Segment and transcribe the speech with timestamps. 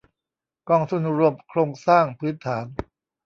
[0.69, 2.65] กองทุนรวมโครงสร้างพื้นฐาน